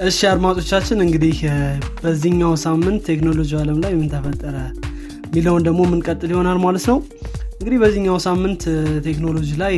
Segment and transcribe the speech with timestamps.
[0.00, 1.38] እሺ አድማጮቻችን እንግዲህ
[2.02, 4.56] በዚህኛው ሳምንት ቴክኖሎጂ አለም ላይ ምን ተፈጠረ
[5.26, 6.98] የሚለውን ደግሞ የምንቀጥል ይሆናል ማለት ነው።
[7.54, 8.62] እንግዲህ በዚህኛው ሳምንት
[9.06, 9.76] ቴክኖሎጂ ላይ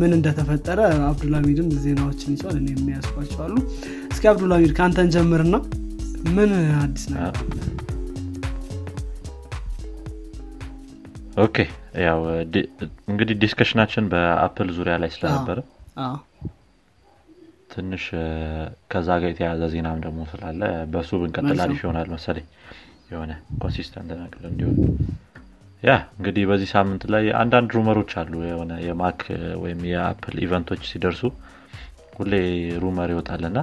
[0.00, 3.54] ምን እንደተፈጠረ አብዱልሚድም ዜናዎችን ይዟል እኔ የሚያስባቸዋሉ
[4.12, 5.56] እስኪ አብዱልሚድ ከአንተን ጀምርና
[6.36, 6.52] ምን
[6.82, 7.34] አዲስ ነገር
[11.44, 11.56] okay
[12.06, 12.20] ያው
[13.08, 15.58] እንግዲህ discussion ኣችን በ Apple ዙሪያ ላይ ስለነበረ
[17.72, 18.04] ትንሽ
[18.92, 20.60] ከዛ ጋር የተያዘ ዜናም ደግሞ ስላለ
[20.92, 22.46] በሱ ብንቀጥል አሪፍ ይሆናል መሰለኝ።
[23.10, 24.76] የሆነ consistent ነገር እንዲሆን።
[25.82, 29.22] yeah እንግዲህ በዚህ ሳምንት ላይ አንዳንድ rumor ኦች አሉ። የሆነ የ Mac
[29.62, 31.22] ወይም የ Apple event ኦች ሲደርሱ
[32.16, 32.32] ሁሌ
[32.82, 33.58] rumor ይወጣልና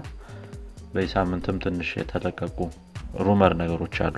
[0.93, 2.57] በዚህ ሳምንትም ትንሽ የተለቀቁ
[3.25, 4.17] rumor ነገሮች አሉ።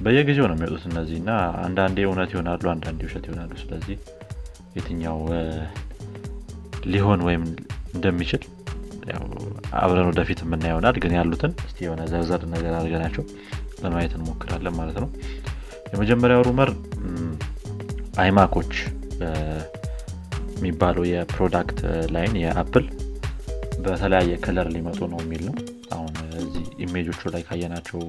[0.00, 1.30] በየጊዜው ነው የሚወጡት እነዚህ እና
[1.62, 3.96] አንዳንዴ እውነት ይሆናሉ አንዳንዴ ውሸት ይሆናሉ። ስለዚህ
[4.76, 5.18] የትኛው
[6.86, 7.44] ሊሆን ወይም
[7.96, 8.42] እንደሚችል
[9.80, 13.24] አብረን ወደፊት የምናይ ይሆናል። ግን ያሉትን እስቲ የሆነ ዘርዘር ነገር አድርገናቸው
[13.82, 15.08] ለማየት እንሞክራለን ማለት ነው።
[15.92, 16.70] የመጀመሪያው rumor
[18.18, 18.72] iMac ኦች
[20.56, 21.78] የሚባለው የ product
[22.14, 22.84] line የ Apple
[23.84, 25.56] በተለያየ color ሊመጡ ነው የሚል ነው።
[25.94, 28.00] አሁን እዚህ image ኦቹ ላይ ካየናቸው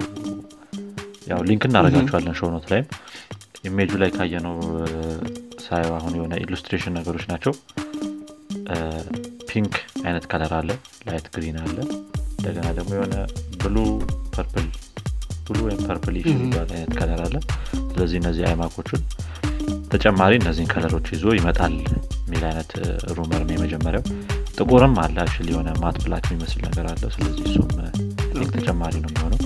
[1.32, 2.88] ያው link እናደርጋቸዋለን show note ላይም።
[3.68, 4.56] ኢሜጁ ላይ ካየነው
[5.66, 7.54] ሳየው አሁን የሆነ illustration ነገሮች ናቸው
[9.58, 10.70] pink አይነት color አለ
[11.06, 11.78] light green አለ።
[12.32, 13.16] እንደገና ደግሞ የሆነ
[13.62, 13.76] blue
[14.36, 14.66] purple
[15.48, 17.36] blue ወይም purple የሚባል አይነት color አለ።
[17.92, 19.02] ስለዚህ እነዚህ iMac ኦቹን
[19.94, 21.74] ተጨማሪ እነዚህን color ኦች ይዞ ይመጣል
[22.20, 22.72] የሚል አይነት
[23.18, 24.04] rumor ነው የመጀመሪያው።
[24.58, 27.68] ጥቁርም አለ actually የሆነ matte black የሚመስል ነገር አለ። ስለዚህ እሱም
[28.58, 29.40] ተጨማሪ ነው የሚሆነው።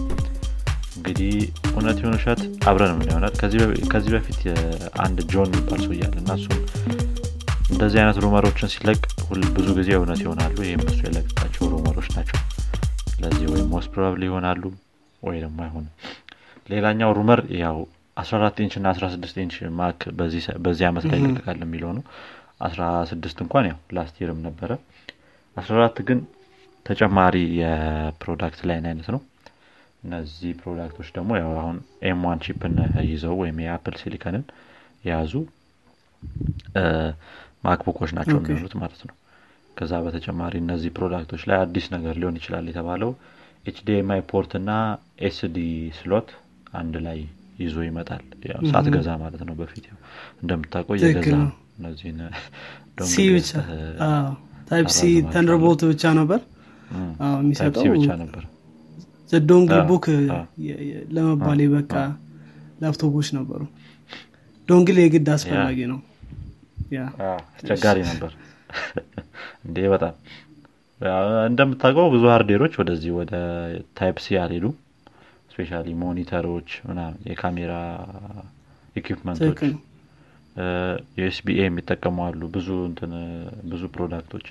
[0.97, 1.33] እንግዲህ
[1.71, 3.33] እውነት የሆነ ውሸት አብረን የምናይ ይሆናል
[3.91, 4.41] ከዚህ በፊት
[5.05, 6.59] አንድ Jon የሚባል ሰው እያለ እና እሱም
[7.73, 9.01] እንደዚህ አይነት rumor ኦችን ሲለቅ
[9.55, 12.37] ብዙ ጊዜ እውነት ይሆናሉ ይህም እሱ የለቀቃቸው rumor ኦች ናቸው።
[13.11, 14.63] ስለዚህ ወይም most probably ይሆናሉ
[15.21, 15.93] ወይ ደግሞ አይሆንም።
[16.69, 17.77] ሌላኛው rumor ያው
[18.17, 20.01] 14 ኢንች እና 16 ኢንች Mac
[20.61, 22.03] በዚህ ዓመት ላይ ይለቀቃል የሚለው ነው።
[22.67, 24.71] 16 እንኳን ያው last year ም ነበረ።
[25.57, 26.19] 14 ግን
[26.85, 29.21] ተጨማሪ የ product line አይነት ነው።
[30.03, 31.77] እነዚህ product ኦች ደግሞ ያው አሁን
[32.09, 32.75] M1 chip ን
[33.09, 34.43] ይዘው ወይም የአፕል ሲሊከንን
[35.05, 35.33] የያዙ
[37.63, 39.15] ማክቡኮች ናቸው የሚሆኑት ማለት ነው
[39.81, 43.11] ከዛ በተጨማሪ እነዚህ product ኦች ላይ አዲስ ነገር ሊሆን ይችላል የተባለው
[43.65, 44.71] HDMI port እና
[45.27, 45.57] SD
[45.97, 46.29] slot
[46.73, 47.17] አንድ ላይ
[47.61, 48.21] ይዞ ይመጣል።
[48.71, 49.85] ሳትገዛ ማለት ነው በፊት
[50.41, 51.33] እንደምታውቀው የገዛ
[54.69, 55.01] Type C
[55.31, 56.39] Thunderbolt ብቻ ነበር።
[57.37, 58.43] የሚሰጠው ብቻ ነበር።
[59.45, 60.05] dongle book
[61.15, 61.93] ለመባል በቃ
[62.81, 63.61] ላፕቶፖች ነበሩ።
[64.67, 65.99] dongle የግድ አስፈላጊ ነው።
[67.31, 68.31] አስቸጋሪ ነበር
[69.65, 70.15] እንዴ በጣም
[71.47, 73.33] እንደምታውቀው ብዙ hardware ኦች ወደዚህ ወደ
[73.99, 74.65] Type C አልሄዱ
[75.53, 77.73] especially monitor ኦች ምናምን የካሜራ
[78.95, 79.59] equipment ኦች
[81.17, 82.67] USB A የሚጠቀሙ አሉ ብዙ
[83.71, 84.47] ብዙ product ኦች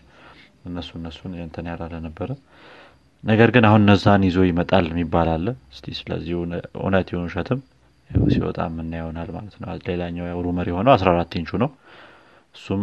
[0.66, 2.30] እነሱ እነሱን እንትን ያላለ ነበረ።
[3.24, 6.32] ነገር ግን አሁን እነዛን ይዞ ይመጣል የሚባል አለ። እስቲ ስለዚህ
[6.78, 7.60] እውነት የሆኑ ውሸትም
[8.30, 11.70] ሲወጣ የምናየው ይሆናል ማለት ነው። ሌላኛው rumor የሆነው 14 ኢንቹ ነው።
[12.54, 12.82] እሱም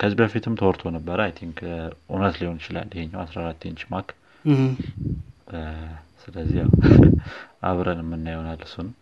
[0.00, 1.58] ከዚህ በፊትም ተወርቶ ነበረ። I think
[2.10, 4.08] እውነት ሊሆን ይችላል ይሄኛው 14 ኢንች ማክ።
[6.22, 6.70] ስለዚህ ያው
[7.68, 8.92] አብረን የምናየው ይሆናል እሱንም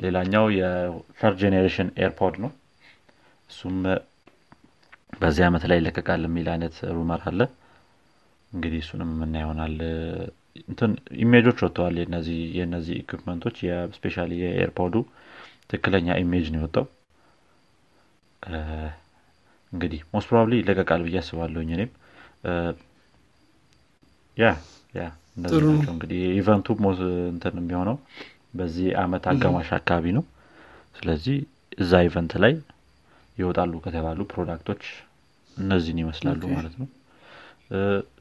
[0.00, 2.50] ሌላኛው የ third generation ኤርፖድ ነው።
[3.50, 3.76] እሱም
[5.20, 7.40] በዚህ ዓመት ላይ ይለቀቃል የሚል አይነት rumor አለ።
[8.52, 9.76] እንግዲህ እሱንም የምናየው ይሆናል።
[10.62, 11.96] እንትን image ኦች ወጥተዋል።
[12.56, 13.58] የነዚህ equipment ኦች
[13.96, 14.94] especially የኤርፖዱ
[15.66, 16.86] ትክክለኛ image ነው የወጣው
[19.72, 21.90] እንግዲህ most probably ይለቀቃል ብዬ አስባለሁኝ እኔም።
[24.36, 24.46] yeah
[24.94, 25.02] yeah
[25.36, 26.66] እነዚህ ናቸው እንግዲህ event ኡ
[27.30, 27.96] እንትን የሚሆነው
[28.58, 30.24] በዚህ አመት አጋማሽ አካባቢ ነው።
[30.96, 31.36] ስለዚህ
[31.78, 32.54] እዛ event ላይ
[33.36, 34.82] ይወጣሉ ከተባሉ product ኦች
[35.56, 36.88] እነዚህን ይመስላሉ ማለት ነው።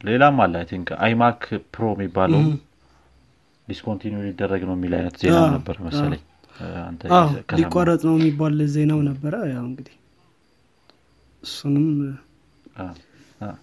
[0.08, 1.42] ሌላም አለ I think አይማክ
[1.74, 2.42] ፕሮ የሚባለው
[3.68, 6.22] discontinue ሊደረግ ነው የሚል አይነት ዜና ነበር መሰለኝ።
[7.60, 9.96] ሊቋረጥ ነው የሚባል ዜናው ነበረ። ያው እንግዲህ
[11.44, 11.86] እሱንም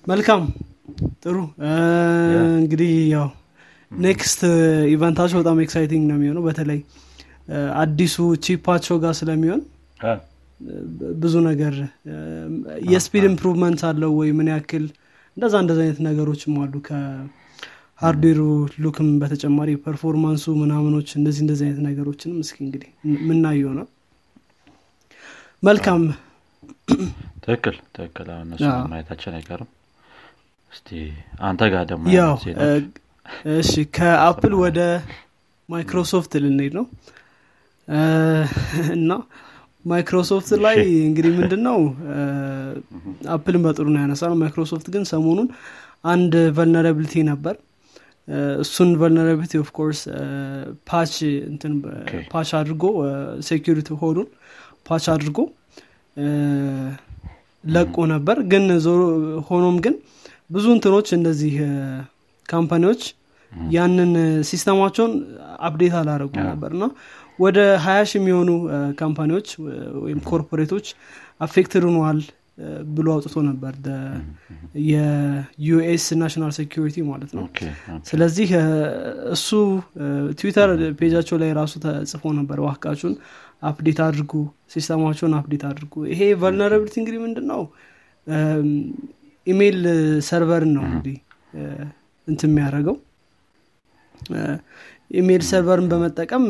[0.06, 0.42] መልካም
[1.22, 1.36] ጥሩ።
[2.58, 3.28] እንግዲህ ያው
[3.90, 4.40] next
[4.94, 6.80] event ኣቸው በጣም exciting ነው የሚሆነው። በተለይ
[7.82, 9.60] አዲሱ chip ኣቸው ጋር ስለሚሆን
[11.20, 11.75] ብዙ ነገር
[12.93, 14.31] የ speed improvement አለው ወይ?
[14.38, 14.84] ምን ያክል?
[15.36, 18.40] እንደዛ እንደዚ አይነት ነገሮችም አሉ። ከ hardware
[18.84, 22.90] ኡ look ም በተጨማሪ performance ኡ ምናምኖች እንደዚህ እንደዚህ አይነት ነገሮችንም እስኪ እንግዲህ
[23.28, 23.86] ምናየው ነው?
[25.62, 26.02] መልካም
[27.44, 28.62] ትክክል ትክክል። እነሱ
[28.93, 29.70] ማየታችን አይቀርም።
[30.72, 30.88] እስቲ
[31.49, 32.34] አንተ ጋር ደግሞ ያው
[33.55, 34.78] እሺ ከአፕል ወደ
[35.69, 36.87] ማይክሮሶፍት ልንሄድ ነው።
[38.94, 39.10] እና
[39.84, 41.78] ማይክሮሶፍት ላይ እንግዲህ ምንድን ነው
[43.34, 45.49] አፕልን በጥሩ ነው ያነሳ ነው ማይክሮሶፍት ግን ሰሞኑን
[46.05, 47.55] አንድ vulnerability ነበር።
[48.62, 50.00] እሱን vulnerability of course
[50.90, 51.14] patch
[51.50, 51.75] እንትን
[52.32, 52.84] patch አድርጎ
[53.49, 54.28] security ሆኑን
[54.88, 55.38] patch አድርጎ
[57.65, 58.65] ለቆ ነበር። ግን
[59.49, 59.94] ሆኖም ግን
[60.50, 61.55] ብዙ እንትኖች እንደዚህ
[62.49, 63.02] company ዎች
[63.73, 64.12] ያንን
[64.49, 65.12] system ኣቸውን
[65.60, 66.85] update አላረጉ ነበር እና
[67.38, 68.50] ወደ ሀያ ሺህ የሚሆኑ
[69.00, 69.49] company ዎች
[70.05, 70.87] ወይም corporate ኦች
[71.40, 72.20] affected ሆነዋል
[72.90, 73.75] ብሎ አውጥቶ ነበር
[74.88, 77.44] የ US National Security ማለት ነው።
[78.08, 78.49] ስለዚህ
[79.34, 79.49] እሱ
[80.38, 83.14] ትዊተር page ኣቸው ላይ ራሱ ተጽፎ ነበር። ዋካችሁን
[83.62, 84.32] update አድርጉ
[84.72, 87.62] system ኣቸውን update አድርጉ። ይሄ vulnerability እንግዲህ ምንድን ነው
[89.46, 89.78] email
[90.28, 91.16] server ን ነው እንግዲህ
[92.28, 92.96] እንት የሚያደርገው።
[95.14, 96.44] email server ን በመጠቀም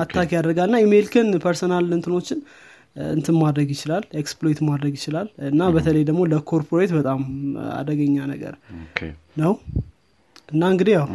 [0.00, 2.38] attack ያደርጋል። ና email ክን personal እንትኖችን
[2.96, 7.20] እንትን ማድረግ ይችላል exploit ማድረግ ይችላል እና በተለይ ደግሞ ለ corporate በጣም
[7.74, 8.54] አደገኛ ነገር
[9.36, 9.52] ነው።
[10.48, 11.08] እና እንግዲህ ያው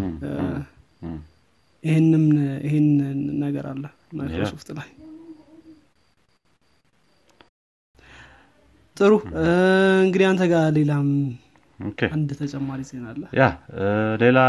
[1.83, 2.25] ይህንም
[2.65, 2.87] ይህን
[3.43, 3.83] ነገር አለ
[4.17, 4.89] ማይክሮሶፍት ላይ።
[8.97, 9.13] ጥሩ።
[10.01, 11.07] እንግዲህ አንተ ጋር ሌላም
[12.13, 13.21] አንድ ተጨማሪ ዜና አለ?
[13.37, 13.43] ያ
[14.23, 14.39] ሌላ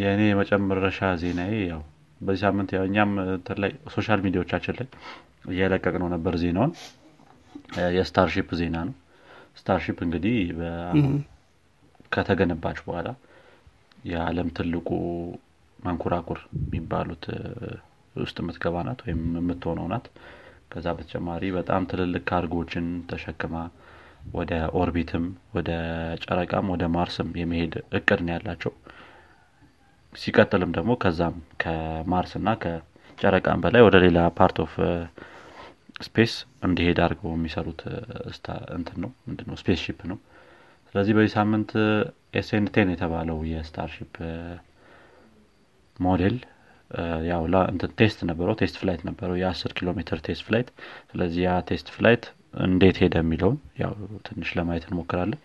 [0.00, 1.82] የእኔ የመጨረሻ ዜናዬ ያው
[2.24, 3.10] በዚህ ሳምንት እኛም
[3.64, 4.88] ላይ social media ዎቻችን ላይ
[5.52, 6.72] እየለቀቅነው ነበር ዜናውን።
[7.96, 8.94] የስታርሺፕ ዜና ነው።
[9.58, 10.36] ስታርሺፕ እንግዲህ
[12.12, 13.08] ከተገነባች በኋላ
[14.04, 14.88] የዓለም ትልቁ
[15.78, 17.24] መንኮራኩር የሚባሉት
[18.14, 20.06] ውስጥ የምትገባ ናት ወይም የምትሆነው ናት።
[20.72, 23.56] ከዛ በተጨማሪ በጣም ትልልቅ ካርጎችን ተሸክማ
[24.34, 25.70] ወደ orbit ም ወደ
[26.24, 28.72] ጨረቃም ወደ ማርስም የመሄድ እቅድ ነው ያላቸው
[30.14, 34.74] ሲቀጥልም ደግሞ ከዛም ከማርስ እና ከጨረቃም በላይ ወደ ሌላ part of
[36.02, 36.32] space
[36.66, 37.80] እንዲሄድ አድርገው የሚሰሩት
[38.76, 39.56] እንትን ነው። ምንድነው?
[39.60, 40.18] spaceship ነው።
[40.88, 41.70] ስለዚህ በዚህ ሳምንት
[42.34, 44.14] SN10 የተባለው የስታርሺፕ
[45.96, 46.36] ሞዴል።
[47.28, 47.42] ያው
[47.98, 50.68] test ነበረው። test flight ነበረው። የአስር ኪሎ ሜትር test flight።
[51.10, 52.24] ስለዚህ ያ test flight
[52.64, 53.92] እንዴት ሄደ የሚለውን ያው
[54.26, 55.40] ትንሽ ለማየት እንሞክራለን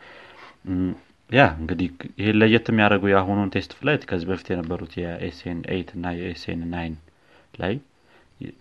[1.30, 1.90] yeah እንግዲህ
[2.20, 6.96] ይህን ለየት የሚያደርገው የአሁኑን test flight ከዚህ በፊት የነበሩት የ SN8 እና የ SN9
[7.56, 7.74] ላይ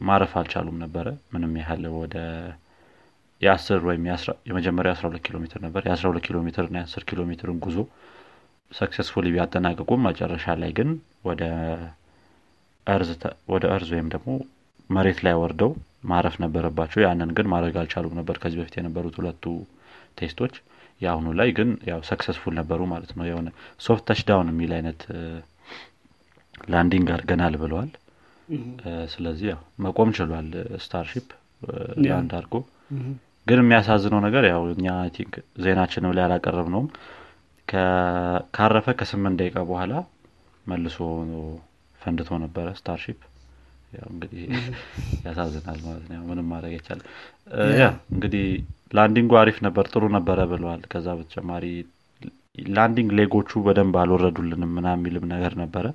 [0.01, 2.17] ማረፍ አልቻሉም ነበረ። ምንም ያህል ወደ
[3.43, 4.05] የአስር ወይም
[4.49, 7.77] የመጀመሪያ አስራ ሁለት ኪሎ ሜትር ነበር። የአስራ ሁለት ኪሎ ሜትር እና የአስር ኪሎ ሜትርን ጉዞ
[8.73, 10.89] successfully ቢያጠናቅቁም መጨረሻ ላይ ግን
[11.29, 11.43] ወደ
[13.71, 14.31] earth ወይም ደግሞ
[14.91, 15.71] መሬት ላይ ወርደው
[16.05, 19.45] ማረፍ ነበረባቸው። ያንን ግን ማድረግ አልቻሉም ነበር ከዚህ በፊት የነበሩት ሁለቱ
[20.19, 20.55] test ኦች
[21.01, 23.49] የአሁኑ ላይ ግን ያው successful ነበሩ ማለት ነው። የሆነ
[23.81, 25.01] soft touch down የሚል አይነት
[26.69, 27.91] landing አድርገናል ብለዋል።
[29.13, 30.49] ስለዚህ ያው መቆም ችሏል
[30.85, 31.27] ስታርሺፕ
[32.05, 32.55] land አድርጎ
[33.47, 35.35] ግን የሚያሳዝነው ነገር ያው እኛ think
[35.65, 36.89] ዜናችንም ላይ አላቀረብ ነውም
[38.55, 39.93] ካረፈ ከስምንት ደቂቃ በኋላ
[40.67, 40.97] መልሶ
[42.01, 43.19] ፈንድቶ ነበረ ስታርሺፕ
[43.93, 44.41] ያው እንግዲህ
[45.27, 47.07] ያሳዝናል ማለት ነው። ምንም ማድረግ አይቻልም።
[48.15, 48.47] እንግዲህ
[48.93, 51.65] landing ኡ አሪፍ ነበር ጥሩ ነበረ ብለዋል። ከዛ በተጨማሪ
[52.77, 55.87] landing leg ኦቹ በደንብ አልወረዱልንም ምናምን የሚልም ነገር ነበረ።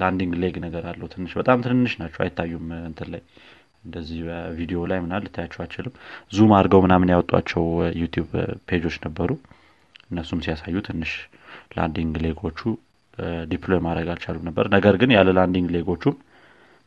[0.00, 3.22] landing leg ነገር አለው። ትንሽ በጣም ትንንሽ ናቸው አይታዩም እንትን ላይ
[3.84, 5.94] እንደዚህ በቪዲዮ ላይ ምናምን ልታያቸው አይችልም
[6.32, 7.64] zoom አድርገው ምናምን ያወጧቸው
[8.00, 8.30] ዩቲዩብ
[8.68, 9.30] page ኦች ነበሩ።
[10.10, 11.12] እነሱም ሲያሳዩ ትንሽ
[11.76, 12.60] landing leg ኦቹ
[13.50, 16.16] deploy ማድረግ አልቻሉም ነበር። ነገር ግን ያለ landing leg ኦቹም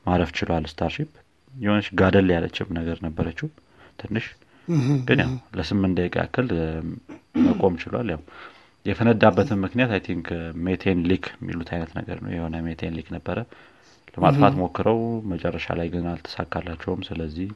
[0.05, 1.09] ማረፍ ችሏል። ስታርሺፕ
[1.53, 3.47] የሆነች ጋደል ያለችም ነገር ነበረቻት።
[3.99, 4.25] ትንሽ
[5.07, 6.47] ግን ያው ለስምንት ደቂቃ ያክል
[7.45, 8.21] መቆም ችሏል። ያው
[8.85, 10.27] የፈነዳበትን ምክንያት I think
[10.65, 13.37] methane leak የሚሉት አይነት ነገር ነው። የሆነ methane leak ነበረ።
[14.15, 14.99] ለማጥፋት ሞክረው
[15.31, 17.49] መጨረሻ ላይ ግን አልተሳካላቸውም። ስለዚህ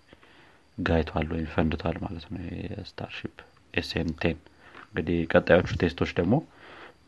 [0.77, 3.35] ጋይታለች ወይም ፈንድቷል ማለት ነው የስታርሺፕ
[3.73, 4.09] SN
[4.87, 6.35] እንግዲህ ቀጣዮቹ test ኦች ደግሞ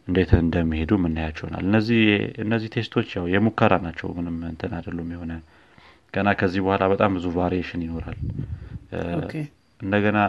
[0.07, 0.91] እንዴት እንደሚሄዱ
[1.63, 2.01] እነዚህ
[2.43, 5.33] እነዚህ test ኦች ያው የሙከራ ናቸው። ምንም እንትን አይደሉም። የሆነ
[6.13, 8.19] ገና ከዚህ በኋላ በጣም ብዙ variation ይኖራል
[9.79, 10.19] እንደገና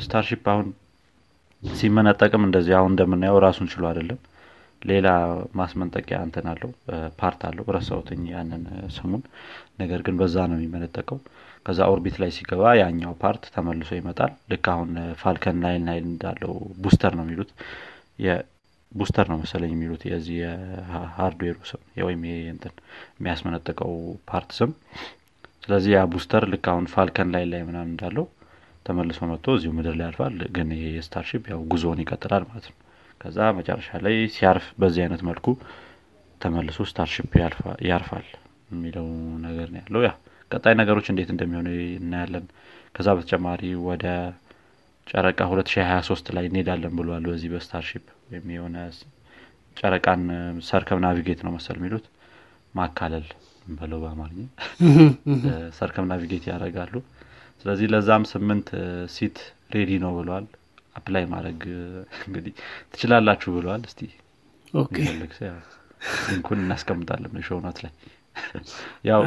[0.00, 0.66] ስታርሺፕ አሁን
[1.62, 4.18] ሲመነጠቅም እንደዚህ አሁን እንደምናየው ራሱን ችሎ አይደለም።
[4.82, 5.08] ሌላ
[5.58, 6.70] ማስመንጠቂያ እንትን አለው
[7.20, 8.64] part አለው። ረሳሁት እኔ ያንን
[8.96, 9.22] ስሙን።
[9.80, 11.18] ነገር ግን በዛ ነው የሚመነጠቀው።
[11.66, 14.90] ከዛ orbit ላይ ሲገባ ያኛው part ተመልሶ ይመጣል። ልክ አሁን
[15.22, 16.52] ፋልከን ናይል ናይል እንዳለው
[16.84, 17.52] booster ነው የሚሉት።
[18.92, 22.20] booster ነው መሰለኝ የሚሉት የዚህ የ hardware ኡ ስም ወይም
[22.52, 22.74] እንትን
[23.18, 23.92] የሚያስመነጥቀው
[24.28, 24.70] part ስም።
[25.64, 28.26] ስለዚህ ያ booster ልክ አሁን ፋልከን ላይ ላይ ምናምን እንዳለው
[28.86, 32.76] ተመልሶ መጥቶ እዚሁ ምድር ላይ ያርፋል። ግን ይሄ የስታርሺፕ ያው ጉዞውን ይቀጥላል ማለት ነው።
[33.20, 35.46] ከዛ መጨረሻ ላይ ሲያርፍ በዚህ አይነት መልኩ
[36.40, 37.30] ተመልሶ ስታርሺፕ
[37.88, 38.26] ያርፋል
[38.70, 39.06] የሚለው
[39.46, 40.10] ነገር ነው ያለው። ያ
[40.50, 42.44] ቀጣይ ነገሮች እንዴት እንደሚሆኑ እናያለን።
[42.94, 44.04] ከዛ በተጨማሪ ወደ
[45.06, 48.76] ጨረቃ 2023 ላይ እንሄዳለን ብሏል በዚህ በስታርሺፕ ወይም የሆነ
[49.76, 50.22] ጨረቃን
[50.68, 52.04] circumnavigate ነው መሰል የሚሉት።
[52.74, 53.26] ማካለል
[53.72, 54.40] በለው በአማርኛ
[55.78, 56.94] circumnavigate ያደርጋሉ
[57.64, 58.68] ስለዚህ ለዛም ስምንት
[59.12, 59.36] seat
[59.74, 60.46] ready ነው ብለዋል
[60.98, 61.60] apply ማድረግ
[62.24, 62.52] እንግዲህ
[62.92, 64.00] ትችላላችሁ ብለዋል እስቲ
[66.26, 67.92] link ኡን እናስቀምጣለን show note ላይ።
[69.08, 69.20] ያው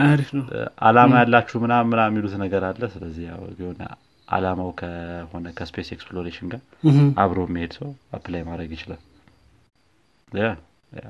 [0.88, 3.82] አላማ ያላችሁ ምናምን ምናምን የሚሉት ነገር አለ። ስለዚህ ያው የሆነ
[4.28, 6.62] አላማው ከሆነ ከ space exploration ጋር
[7.24, 9.02] አብሮ የሚሄድ ሰው apply ማድረግ ይችላል።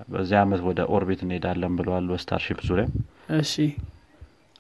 [0.10, 2.86] በዚህ አመት ወደ orbit እንሄዳለን ብለዋል በስታርሺፕ ዙሪያ።
[3.40, 3.54] እሺ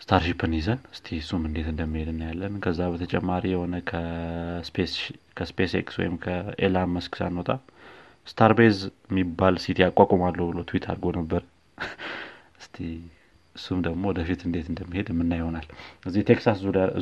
[0.01, 4.93] ስታርሺፕን ይዘን እስቲ እሱም እንዴት እንደሚሄድ እናያለን። ከዛ በተጨማሪ የሆነ ከስፔስ
[5.79, 7.49] ኤክስ ወይም ከኢላን ማስክ ሳንወጣ
[8.27, 8.77] ስታርቤዝ
[9.09, 11.41] የሚባል city አቋቁማለሁ ብሎ ትዊት አድርጎ ነበር።
[12.61, 12.75] እስቲ
[13.55, 15.67] እሱም ደግሞ ወደፊት እንዴት እንደሚሄድ የምናየው ይሆናል።
[16.05, 16.57] እዚህ ቴክሳስ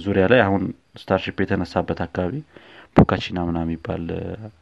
[0.06, 0.64] ዙሪያ ላይ አሁን
[1.02, 2.36] ስታርሺፕ የተነሳበት አካባቢ
[2.96, 4.04] ቦካቺካ ምናምን የሚባል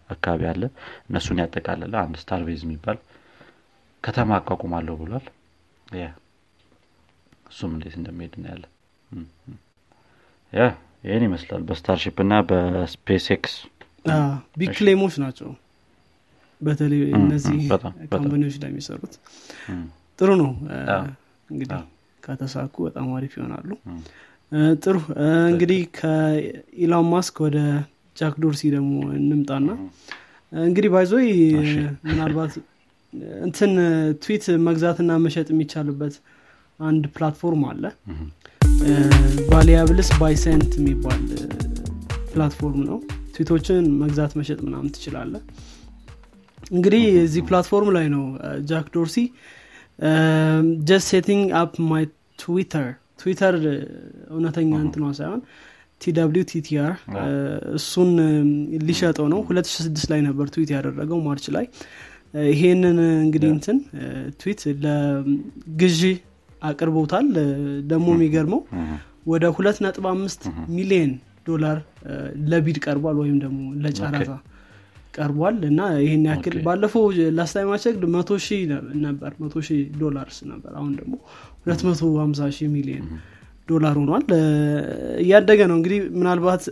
[0.09, 0.63] አካባቢ አለ።
[1.09, 2.99] እነሱን ያጠቃለለ አንድ ስታርቤዝ የሚባል
[4.03, 5.25] ከተማ አቋቁማለሁ ብሏል
[7.53, 8.71] እሱም እንዴት እንደሚሄድ እናያለን።
[10.53, 10.63] ያ
[11.03, 13.53] ይህን ይመስላል። በስታርሺፕ እና በስፔስ ኤክስ
[14.59, 15.49] big claim ኦች ናቸው።
[16.61, 17.59] በተለይ እነዚህ
[18.13, 19.13] company ዎች ላይ የሚሰሩት።
[20.19, 20.51] ጥሩ ነው።
[21.49, 21.79] እንግዲህ
[22.23, 23.69] ከተሳኩ በጣም አሪፍ ይሆናሉ።
[24.83, 24.97] ጥሩ።
[25.47, 27.57] እንግዲህ ከኢላን ማስክ ወደ
[28.17, 29.69] ጃክ ዶርሲ ደግሞ እንምጣና
[30.51, 31.29] እንግዲህ by the way
[32.07, 32.53] ምናልባት
[33.45, 33.71] እንትን
[34.21, 36.13] ትዊት መግዛትና መሸጥ የሚቻልበት
[36.79, 37.83] አንድ platform አለ።
[39.51, 41.21] Valuables by Cent የሚባል
[42.31, 42.97] platform ነው።
[43.35, 45.33] ትዊቶችን መግዛት መሸጥ ምናምን ትችላለህ
[46.71, 48.23] እንግዲህ እዚህ platform ላይ ነው
[48.69, 49.17] ጃክ ዶርሲ።
[50.89, 52.05] just setting up my
[52.39, 52.87] twttr
[53.21, 53.55] ትዊተር
[54.31, 55.41] እውነተኛ እንትኗ ሳይሆን
[56.01, 56.93] TTR
[57.77, 58.09] እሱን
[58.87, 61.65] ሊሸጠው ነው። 2006 ላይ ነበር ትዊት ያደረገው ማርች ላይ።
[62.51, 63.77] ይሄንን እንግዲህ እንትን
[64.41, 66.01] ትዊት ለግዢ
[66.63, 67.27] አቅርቦታል።
[67.91, 68.61] ደግሞ የሚገርመው
[69.31, 70.41] ወደ ሁለት ነጥብ አምስት
[70.77, 71.11] ሚሊዮን
[71.47, 71.77] ዶላር
[72.51, 74.31] ለቢድ ቀርቧል ወይም ደግሞ ለጨረታ
[75.15, 77.03] ቀርቧል እና ይህን ያክል ባለፈው
[77.37, 78.61] ላስታይማቸክ መቶ ሺህ
[79.05, 81.13] ነበር መቶ ሺህ ዶላርስ ነበር አሁን ደግሞ
[81.59, 83.05] ሁለት መቶ ሀምሳ ሺህ ሚሊዮን
[83.67, 84.23] ዶላር ሆኗል
[85.23, 86.63] እያደገ ነው እንግዲህ ምናልባት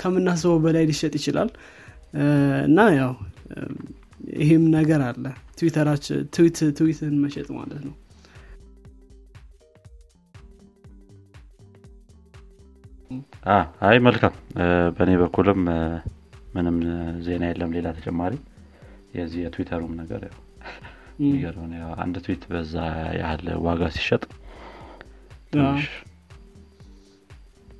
[0.00, 1.50] ከምናስበው በላይ ሊሸጥ ይችላል
[2.68, 3.12] እና ያው
[4.40, 5.24] ይህም ነገር አለ
[5.58, 7.94] ትዊተራች ትዊት ትዊትን መሸጥ ማለት ነው
[13.84, 14.34] አይ መልካም።
[14.96, 15.60] በእኔ በኩልም
[16.54, 16.76] ምንም
[17.24, 18.34] ዜና የለም ሌላ ተጨማሪ።
[19.16, 20.36] የዚህ የትዊተሩም ነገር ያው
[21.22, 22.74] የሚገርም አንድ ትዊት በዛ
[23.18, 24.22] ያህል ዋጋ ሲሸጥ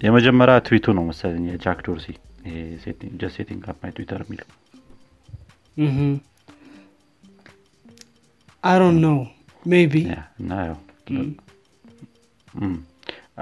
[0.01, 2.07] የመጀመሪያ ትዊቱ ነው መሰለኝ የጃክ ዶርሲ
[3.35, 4.49] setting up my twttr የሚለው።
[8.63, 9.19] አሮን ነው
[10.41, 10.79] እና ያው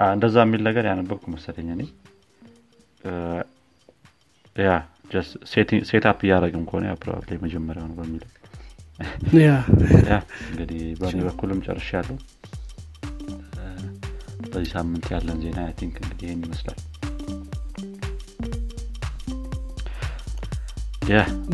[0.08, 1.82] እንደዛ የሚል ነገር ያነበብኩ መሰለኝ እኔ።
[4.56, 4.70] ያ
[5.90, 7.96] set up እያደረግም ከሆነ ያ probably የመጀመሪያው ነው
[9.42, 9.52] ያ።
[10.48, 12.18] እንግዲህ በእኔ በኩልም ጨርሻ ያለው
[14.50, 16.78] በዚህ ሳምንት ያለን ዜና I think እንግዲህ ይህን ይመስላል።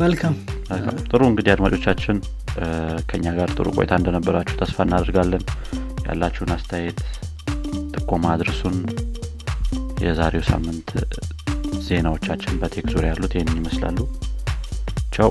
[0.01, 0.35] መልካም።
[1.09, 2.17] ጥሩ እንግዲህ አድማጮቻችን
[3.11, 5.45] ከኛ ጋር ጥሩ ቆይታ እንደነበራችሁ ተስፋ እናደርጋለን።
[6.07, 6.99] ያላችሁን አስተያየት
[8.05, 8.75] ጥቆማ አድርሱን።
[10.03, 10.89] የዛሬው ሳምንት
[11.87, 13.99] ዜናዎቻችን በቴክ ዙሪያ ያሉት ይህንን ይመስላሉ።
[15.15, 15.31] ቻው